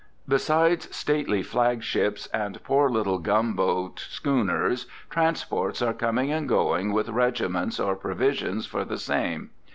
[0.27, 7.09] Besides stately flag ships and poor little bumboat schooners, transports are coming and going with
[7.09, 9.51] regiments or provisions for the same.